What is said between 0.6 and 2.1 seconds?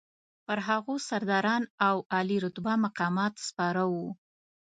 هغو سرداران او